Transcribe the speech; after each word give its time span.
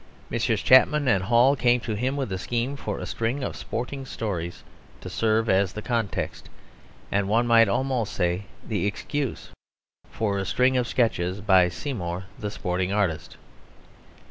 Messrs. 0.31 0.63
Chapman 0.63 1.07
and 1.07 1.25
Hall 1.25 1.55
came 1.55 1.79
to 1.81 1.93
him 1.93 2.17
with 2.17 2.31
a 2.31 2.39
scheme 2.39 2.75
for 2.75 2.97
a 2.97 3.05
string 3.05 3.43
of 3.43 3.55
sporting 3.55 4.03
stories 4.03 4.63
to 4.99 5.11
serve 5.11 5.47
as 5.47 5.73
the 5.73 5.83
context, 5.83 6.49
and 7.11 7.29
one 7.29 7.45
might 7.45 7.69
almost 7.69 8.11
say 8.11 8.45
the 8.67 8.87
excuse, 8.87 9.49
for 10.09 10.39
a 10.39 10.45
string 10.45 10.75
of 10.75 10.87
sketches 10.87 11.39
by 11.39 11.69
Seymour, 11.69 12.23
the 12.39 12.49
sporting 12.49 12.91
artist. 12.91 13.37